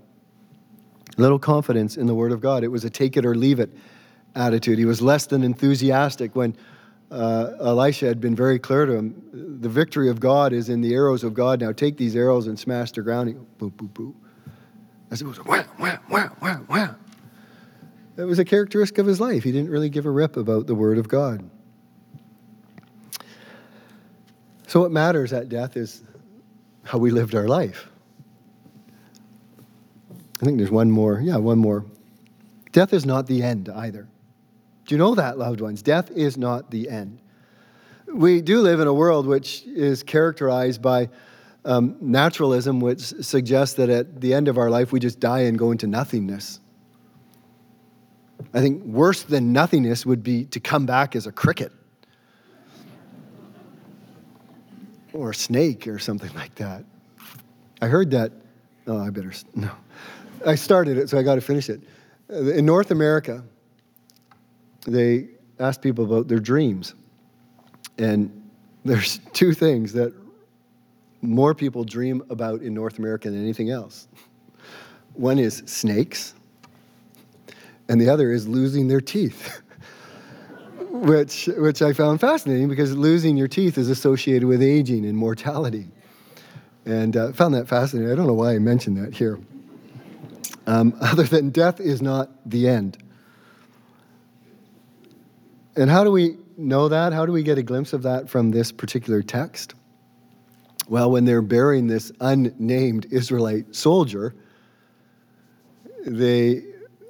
[1.17, 2.63] little confidence in the word of God.
[2.63, 3.69] It was a take it or leave it
[4.33, 4.79] attitude.
[4.79, 6.55] He was less than enthusiastic when
[7.11, 10.93] uh, Elisha had been very clear to him the victory of God is in the
[10.93, 11.59] arrows of God.
[11.59, 13.27] Now take these arrows and smash the ground.
[13.27, 14.13] He boop, boop, boop.
[15.11, 16.95] As it was wham, wham, wham, wham, wham.
[18.15, 19.43] It was a characteristic of his life.
[19.43, 21.49] He didn't really give a rip about the Word of God.
[24.73, 26.01] So, what matters at death is
[26.81, 27.89] how we lived our life.
[30.41, 31.21] I think there's one more.
[31.21, 31.85] Yeah, one more.
[32.71, 34.07] Death is not the end either.
[34.87, 35.83] Do you know that, loved ones?
[35.83, 37.21] Death is not the end.
[38.11, 41.09] We do live in a world which is characterized by
[41.65, 45.55] um, naturalism, which suggests that at the end of our life we just die and
[45.55, 46.59] go into nothingness.
[48.55, 51.71] I think worse than nothingness would be to come back as a cricket
[55.13, 56.83] or snake or something like that.
[57.81, 58.31] I heard that.
[58.87, 59.31] Oh, I better.
[59.55, 59.71] No.
[60.45, 61.81] I started it, so I got to finish it.
[62.29, 63.43] Uh, in North America,
[64.85, 66.95] they asked people about their dreams.
[67.97, 68.49] And
[68.83, 70.13] there's two things that
[71.21, 74.07] more people dream about in North America than anything else.
[75.13, 76.33] One is snakes,
[77.87, 79.61] and the other is losing their teeth,
[81.03, 85.89] which, which I found fascinating because losing your teeth is associated with aging and mortality.
[86.85, 88.11] And uh, found that fascinating.
[88.11, 89.37] I don't know why I mentioned that here.
[90.65, 92.97] Um, other than death is not the end.
[95.75, 97.11] And how do we know that?
[97.11, 99.75] How do we get a glimpse of that from this particular text?
[100.87, 104.35] Well, when they're burying this unnamed Israelite soldier,
[106.05, 106.63] they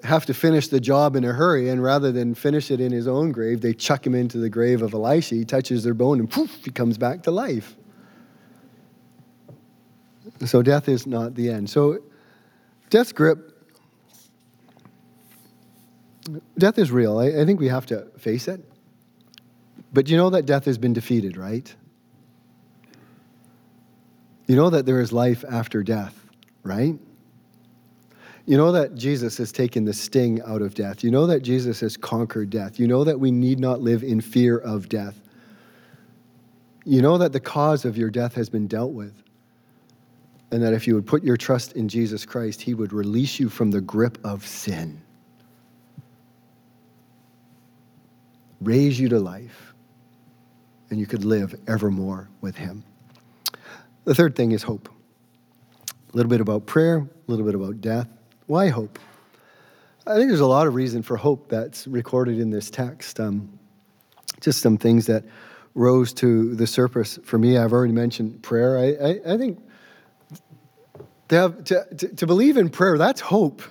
[0.03, 3.07] have to finish the job in a hurry, and rather than finish it in his
[3.07, 5.35] own grave, they chuck him into the grave of Elisha.
[5.35, 7.75] He touches their bone, and poof, he comes back to life.
[10.45, 11.69] So death is not the end.
[11.69, 11.99] So
[12.89, 13.53] death's grip
[16.57, 17.19] death is real.
[17.19, 18.63] I, I think we have to face it.
[19.91, 21.73] But you know that death has been defeated, right?
[24.47, 26.19] You know that there is life after death.
[26.63, 26.97] right?
[28.45, 31.03] You know that Jesus has taken the sting out of death.
[31.03, 32.77] You know that Jesus has conquered death.
[32.77, 35.19] You know that we need not live in fear of death.
[36.83, 39.13] You know that the cause of your death has been dealt with.
[40.51, 43.47] And that if you would put your trust in Jesus Christ, he would release you
[43.49, 45.01] from the grip of sin,
[48.61, 49.73] raise you to life,
[50.91, 52.83] and you could live evermore with him.
[54.03, 54.89] The third thing is hope.
[55.89, 58.07] A little bit about prayer, a little bit about death.
[58.53, 58.99] Why hope?
[60.05, 63.19] I think there's a lot of reason for hope that's recorded in this text.
[63.19, 63.57] Um,
[64.41, 65.23] just some things that
[65.73, 67.57] rose to the surface for me.
[67.57, 68.77] I've already mentioned prayer.
[68.77, 69.59] I, I, I think
[71.29, 73.63] to, have, to, to, to believe in prayer, that's hope.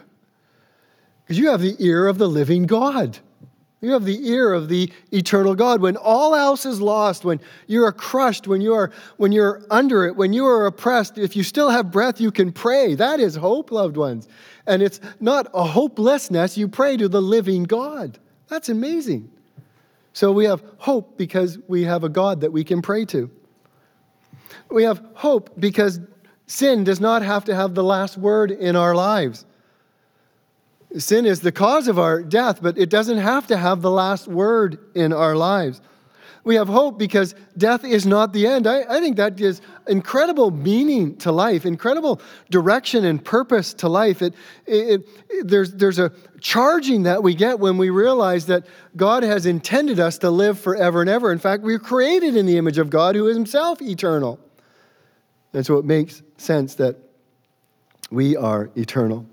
[1.23, 3.21] Because you have the ear of the living God.
[3.83, 5.81] You have the ear of the eternal God.
[5.81, 10.07] When all else is lost, when you are crushed, when you are when you're under
[10.07, 12.95] it, when you are oppressed, if you still have breath, you can pray.
[12.95, 14.29] That is hope, loved ones.
[14.69, 16.57] And it's not a hopelessness.
[16.57, 18.19] You pray to the living God.
[18.47, 19.29] That's amazing.
[20.13, 23.29] So we have hope because we have a God that we can pray to.
[24.71, 25.99] We have hope because
[26.47, 29.45] sin does not have to have the last word in our lives.
[30.99, 34.29] Sin is the cause of our death, but it doesn't have to have the last
[34.29, 35.81] word in our lives.
[36.45, 38.67] We have hope because death is not the end.
[38.67, 44.23] I, I think that gives incredible meaning to life, incredible direction and purpose to life.
[44.23, 44.35] It,
[44.67, 49.47] it, it, there's, there's a charging that we get when we realize that God has
[49.47, 51.31] intended us to live forever and ever.
[51.31, 54.41] In fact, we are created in the image of God who is himself eternal.
[55.53, 56.97] And so it makes sense that
[58.11, 59.27] we are eternal.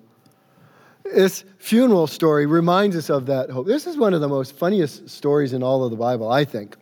[1.14, 3.66] This funeral story reminds us of that hope.
[3.68, 6.78] This is one of the most funniest stories in all of the Bible, I think.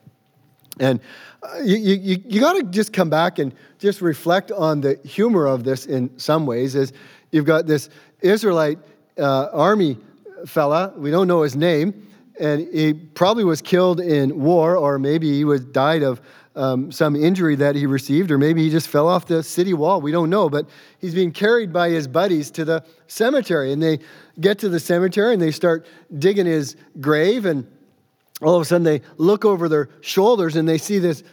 [0.80, 1.00] And
[1.42, 5.46] uh, you, you, you got to just come back and just reflect on the humor
[5.46, 6.76] of this in some ways.
[6.76, 6.94] Is
[7.32, 7.90] you've got this
[8.22, 8.80] Israelite
[9.18, 9.98] uh, army
[10.46, 12.08] fella, we don't know his name,
[12.40, 16.22] and he probably was killed in war, or maybe he was died of
[16.58, 20.02] um, some injury that he received, or maybe he just fell off the city wall.
[20.02, 20.68] We don't know, but
[21.00, 23.72] he's being carried by his buddies to the cemetery.
[23.72, 24.00] And they
[24.42, 25.86] get to the cemetery and they start
[26.18, 27.46] digging his grave.
[27.46, 27.68] And
[28.42, 31.24] all of a sudden, they look over their shoulders and they see this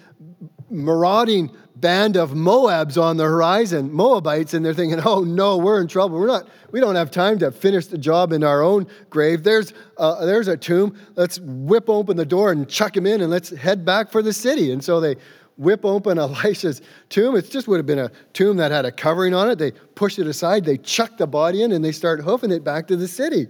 [0.70, 5.88] marauding band of Moabs on the horizon, Moabites, and they're thinking, oh no, we're in
[5.88, 6.18] trouble.
[6.18, 9.42] We're not, we don't have time to finish the job in our own grave.
[9.42, 10.96] There's, uh, there's a tomb.
[11.16, 14.32] Let's whip open the door and chuck him in and let's head back for the
[14.32, 14.72] city.
[14.72, 15.16] And so they
[15.56, 17.36] whip open Elisha's tomb.
[17.36, 19.58] It just would have been a tomb that had a covering on it.
[19.58, 22.86] They push it aside, they chuck the body in, and they start hoofing it back
[22.88, 23.48] to the city.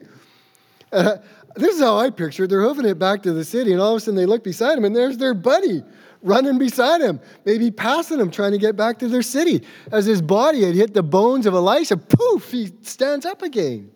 [0.93, 1.17] Uh,
[1.57, 2.49] this is how I picture it.
[2.49, 4.79] They're hoofing it back to the city, and all of a sudden they look beside
[4.79, 5.83] him, and there's their buddy
[6.25, 9.63] running beside him, maybe passing him, trying to get back to their city.
[9.93, 13.93] As his body had hit the bones of Elisha, poof, he stands up again.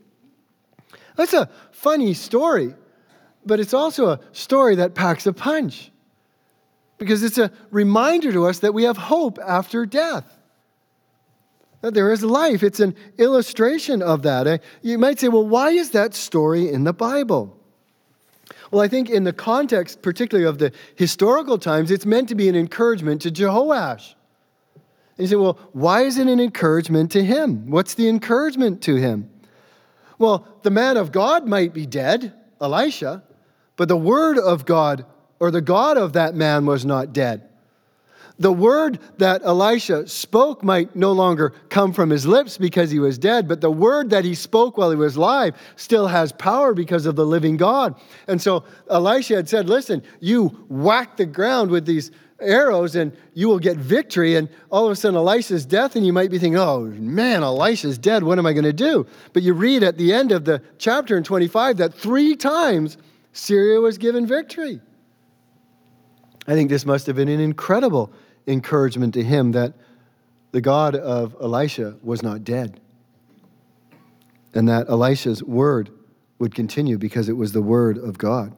[1.17, 2.75] That's a funny story,
[3.45, 5.91] but it's also a story that packs a punch
[6.99, 10.39] because it's a reminder to us that we have hope after death.
[11.81, 12.63] That there is life.
[12.63, 14.47] It's an illustration of that.
[14.47, 14.59] Eh?
[14.83, 17.58] You might say, well, why is that story in the Bible?
[18.71, 22.49] Well, I think in the context, particularly of the historical times, it's meant to be
[22.49, 24.15] an encouragement to Jehoash.
[25.17, 27.71] And you say, well, why is it an encouragement to him?
[27.71, 29.31] What's the encouragement to him?
[30.19, 33.23] Well, the man of God might be dead, Elisha,
[33.77, 35.07] but the word of God
[35.41, 37.48] or the God of that man was not dead
[38.39, 43.19] the word that Elisha spoke might no longer come from his lips because he was
[43.19, 47.05] dead, but the word that he spoke while he was alive still has power because
[47.05, 48.01] of the living God.
[48.29, 53.49] And so Elisha had said, Listen, you whack the ground with these arrows and you
[53.49, 54.37] will get victory.
[54.37, 57.99] And all of a sudden, Elisha's death, and you might be thinking, Oh man, Elisha's
[57.99, 58.23] dead.
[58.23, 59.05] What am I going to do?
[59.33, 62.99] But you read at the end of the chapter in 25 that three times
[63.33, 64.81] Syria was given victory.
[66.47, 68.11] I think this must have been an incredible
[68.49, 69.75] encouragement to him that
[70.53, 72.81] the God of Elisha was not dead
[74.55, 75.91] and that Elisha's word
[76.39, 78.57] would continue because it was the word of God.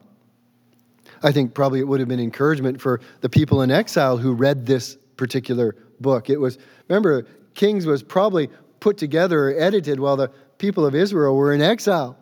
[1.23, 4.65] I think probably it would have been encouragement for the people in exile who read
[4.65, 6.29] this particular book.
[6.29, 8.49] It was, remember, Kings was probably
[8.79, 12.17] put together or edited while the people of Israel were in exile.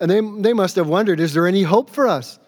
[0.00, 2.38] And they, they must have wondered is there any hope for us?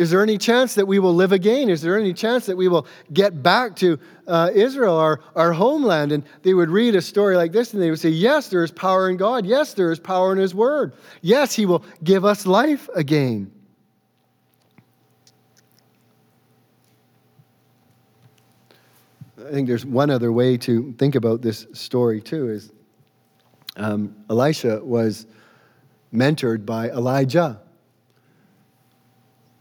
[0.00, 1.68] Is there any chance that we will live again?
[1.68, 6.10] Is there any chance that we will get back to uh, Israel, our, our homeland?
[6.10, 8.70] And they would read a story like this and they would say, Yes, there is
[8.70, 9.44] power in God.
[9.44, 10.94] Yes, there is power in His Word.
[11.20, 13.52] Yes, He will give us life again.
[19.38, 22.72] I think there's one other way to think about this story, too, is
[23.76, 25.26] Um, Elisha was
[26.10, 27.60] mentored by Elijah.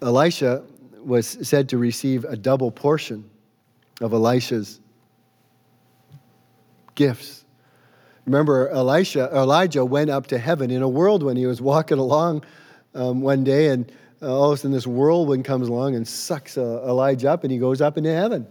[0.02, 0.64] Elisha
[1.04, 3.30] was said to receive a double portion
[4.02, 4.80] of Elisha's
[6.96, 7.44] gifts.
[8.26, 11.38] Remember, Elisha, Elijah went up to heaven in a whirlwind.
[11.38, 12.44] He was walking along
[12.94, 13.92] um, one day, and
[14.22, 17.52] uh, all of a sudden, this whirlwind comes along and sucks uh, Elijah up, and
[17.52, 18.48] he goes up into heaven.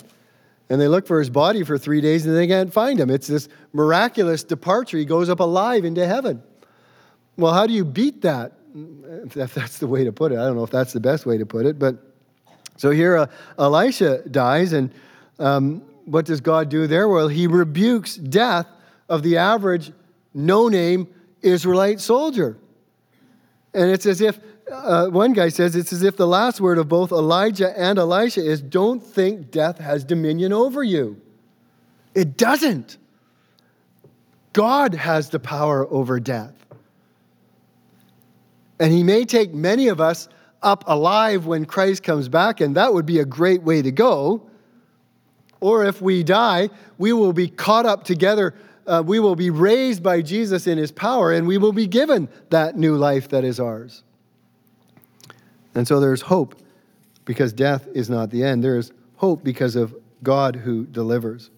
[0.70, 3.09] And they look for his body for three days, and they can't find him.
[3.09, 4.99] It's this miraculous departure.
[4.99, 6.42] He goes up alive into heaven.
[7.36, 8.57] Well, how do you beat that?
[9.37, 10.39] If that's the way to put it.
[10.39, 11.97] I don't know if that's the best way to put it, but
[12.76, 13.26] so here uh,
[13.59, 14.93] Elisha dies, and
[15.39, 17.09] um, what does God do there?
[17.09, 18.66] Well, he rebukes death
[19.09, 19.93] of the average
[20.33, 21.09] no name
[21.43, 22.57] Israelite soldier.
[23.74, 24.39] And it's as if,
[24.70, 28.45] uh, one guy says, it's as if the last word of both Elijah and Elisha
[28.45, 31.20] is don't think death has dominion over you.
[32.14, 32.97] It doesn't.
[34.53, 36.55] God has the power over death.
[38.81, 40.29] And he may take many of us
[40.62, 44.49] up alive when Christ comes back, and that would be a great way to go.
[45.61, 48.55] Or if we die, we will be caught up together.
[48.87, 52.29] Uh, we will be raised by Jesus in his power, and we will be given
[52.51, 54.03] that new life that is ours.
[55.74, 56.57] And so there's hope
[57.24, 58.64] because death is not the end.
[58.64, 61.51] There is hope because of God who delivers.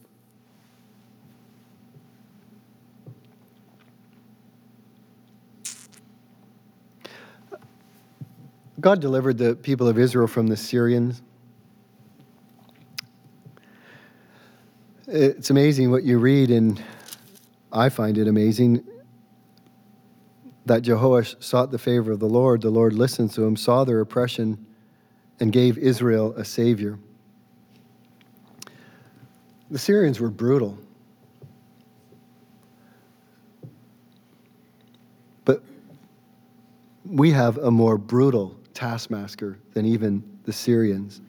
[8.81, 11.21] God delivered the people of Israel from the Syrians.
[15.07, 16.83] It's amazing what you read, and
[17.71, 18.83] I find it amazing
[20.65, 22.63] that Jehoash sought the favor of the Lord.
[22.63, 24.65] The Lord listened to him, saw their oppression,
[25.41, 26.99] and gave Israel a savior.
[29.71, 30.79] The Syrians were brutal.
[35.45, 35.63] But
[37.05, 41.21] we have a more brutal taskmaster than even the Syrians.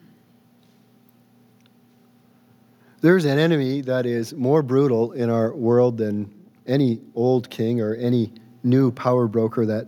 [3.02, 6.32] There's an enemy that is more brutal in our world than
[6.66, 8.32] any old king or any
[8.62, 9.86] new power broker that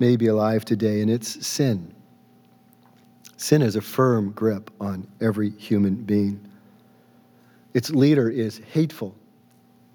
[0.00, 1.94] may be alive today, and it's sin.
[3.36, 6.40] Sin has a firm grip on every human being.
[7.74, 9.14] Its leader is hateful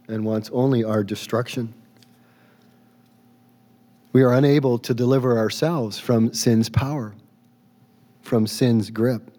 [0.07, 1.73] and wants only our destruction.
[4.13, 7.15] We are unable to deliver ourselves from sin's power,
[8.21, 9.31] from sin's grip.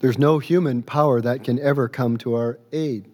[0.00, 3.10] There's no human power that can ever come to our aid.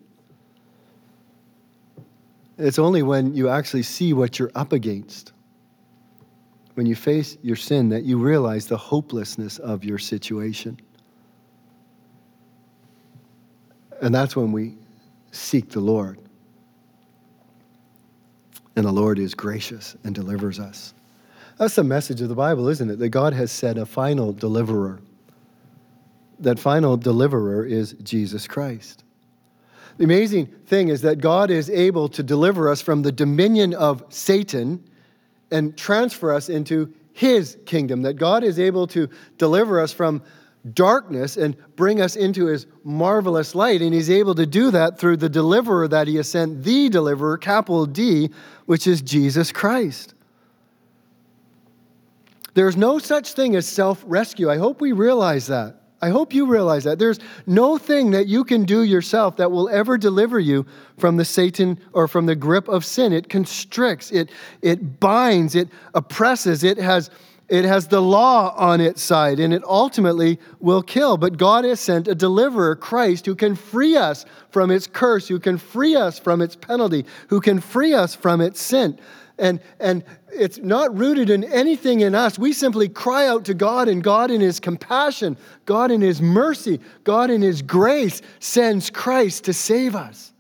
[2.57, 5.33] It's only when you actually see what you're up against,
[6.75, 10.79] when you face your sin, that you realize the hopelessness of your situation.
[14.01, 14.77] And that's when we
[15.33, 16.24] seek the Lord
[18.77, 20.95] and the Lord is gracious and delivers us.
[21.59, 22.99] That's the message of the Bible, isn't it?
[22.99, 25.01] That God has said a final deliverer.
[26.41, 29.05] That final deliverer is Jesus Christ.
[29.97, 34.05] The amazing thing is that God is able to deliver us from the dominion of
[34.09, 34.83] Satan
[35.53, 38.03] and transfer us into his kingdom.
[38.03, 39.09] That God is able to
[39.39, 40.23] deliver us from
[40.73, 43.83] darkness and bring us into his marvelous light.
[43.83, 47.37] And he's able to do that through the deliverer that he has sent, the deliverer,
[47.37, 48.31] capital D,
[48.67, 50.15] which is Jesus Christ.
[52.55, 54.51] There's no such thing as self rescue.
[54.51, 55.81] I hope we realize that.
[56.01, 56.99] I hope you realize that.
[56.99, 60.67] There's no thing that you can do yourself that will ever deliver you
[60.99, 63.13] from the Satan or from the grip of sin.
[63.13, 67.11] It constricts, it, it binds, it oppresses, it has
[67.49, 71.17] it has the law on its side, and it ultimately will kill.
[71.17, 75.39] But God has sent a deliverer, Christ, who can free us from its curse, who
[75.39, 78.99] can free us from its penalty, who can free us from its sin.
[79.39, 82.39] And, and it's not rooted in anything in us.
[82.39, 85.37] We simply cry out to God, and God, in His compassion,
[85.67, 90.33] God, in His mercy, God, in His grace, sends Christ to save us.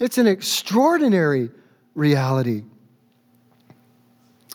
[0.00, 1.50] It's an extraordinary
[1.94, 2.64] reality.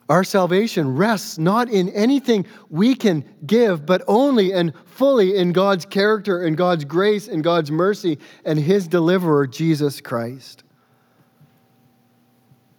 [0.10, 5.86] Our salvation rests not in anything we can give, but only and fully in God's
[5.86, 10.64] character and God's grace and God's mercy and His deliverer, Jesus Christ.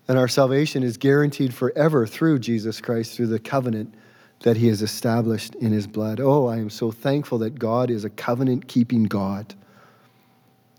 [0.09, 3.95] And our salvation is guaranteed forever through Jesus Christ, through the covenant
[4.41, 6.19] that He has established in His blood.
[6.19, 9.55] Oh, I am so thankful that God is a covenant keeping God.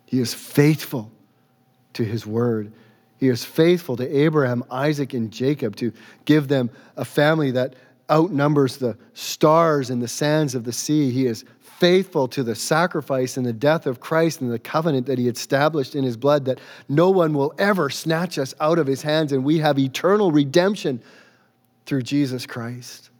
[0.06, 1.10] He is faithful
[1.94, 2.74] to His word.
[3.22, 5.94] He is faithful to Abraham, Isaac, and Jacob to
[6.26, 7.76] give them a family that
[8.10, 11.12] outnumbers the stars and the sands of the sea.
[11.12, 15.20] He is faithful to the sacrifice and the death of Christ and the covenant that
[15.20, 16.60] he established in his blood, that
[16.90, 21.00] no one will ever snatch us out of his hands, and we have eternal redemption
[21.86, 23.12] through Jesus Christ.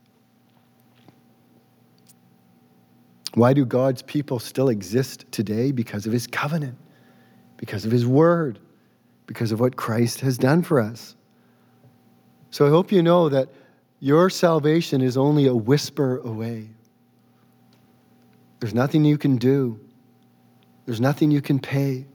[3.34, 5.70] Why do God's people still exist today?
[5.70, 6.76] Because of his covenant,
[7.56, 8.58] because of his word,
[9.32, 11.16] because of what Christ has done for us.
[12.50, 13.48] So I hope you know that
[13.98, 16.68] your salvation is only a whisper away.
[18.60, 19.80] There's nothing you can do,
[20.84, 22.06] there's nothing you can pay.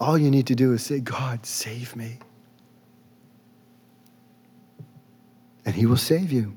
[0.00, 2.18] All you need to do is say, God, save me.
[5.64, 6.56] And he will save you.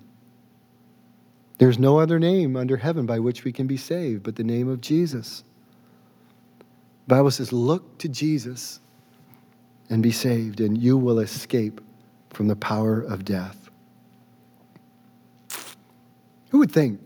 [1.57, 4.69] There's no other name under heaven by which we can be saved but the name
[4.69, 5.43] of Jesus.
[7.07, 8.79] The Bible says, look to Jesus
[9.91, 11.81] and be saved, and you will escape
[12.31, 13.69] from the power of death.
[16.49, 17.01] Who would think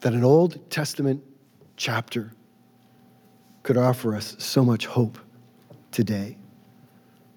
[0.00, 1.22] that an Old Testament
[1.76, 2.32] chapter
[3.62, 5.18] could offer us so much hope
[5.90, 6.38] today?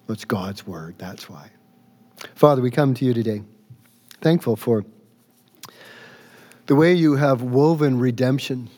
[0.08, 1.50] It's God's word, that's why.
[2.34, 3.42] Father, we come to you today,
[4.22, 4.86] thankful for
[6.64, 8.70] the way you have woven redemption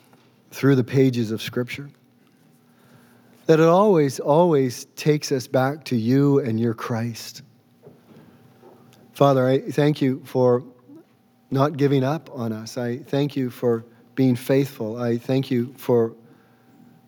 [0.50, 1.90] through the pages of Scripture,
[3.48, 7.40] that it always, always takes us back to you and your Christ.
[9.14, 10.62] Father, I thank you for
[11.50, 12.76] not giving up on us.
[12.76, 13.86] I thank you for
[14.16, 15.00] being faithful.
[15.00, 16.14] I thank you for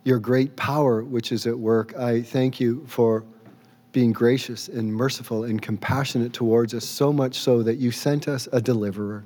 [0.05, 1.95] your great power which is at work.
[1.99, 3.23] I thank you for
[3.93, 8.49] being gracious and merciful and compassionate towards us, so much so that you sent us
[8.51, 9.25] a deliverer.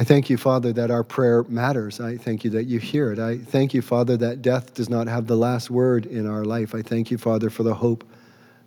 [0.00, 2.00] I thank you, Father, that our prayer matters.
[2.00, 3.18] I thank you that you hear it.
[3.18, 6.74] I thank you, Father, that death does not have the last word in our life.
[6.74, 8.08] I thank you, Father, for the hope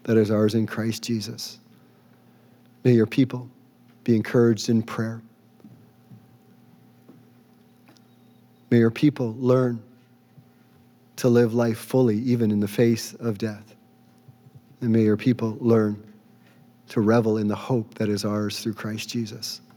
[0.03, 1.57] that is ours in Christ Jesus.
[2.83, 3.49] May your people
[4.03, 5.23] be encouraged in prayer.
[8.69, 9.81] May your people learn
[11.15, 13.73] to live life fully, even in the face of death.
[14.81, 16.03] And may your people learn
[16.89, 19.61] to revel in the hope that is ours through Christ Jesus.